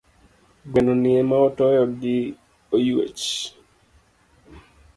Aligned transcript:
Gweno 0.71 0.93
ni 1.01 1.09
ema 1.19 1.35
otoyo 1.47 1.83
gi 1.99 2.15
oyuech. 2.75 3.25